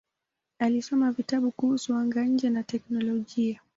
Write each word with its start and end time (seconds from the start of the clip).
Alisoma 0.59 1.11
vitabu 1.11 1.51
kuhusu 1.51 1.93
anga-nje 1.93 2.49
na 2.49 2.63
teknolojia. 2.63 3.61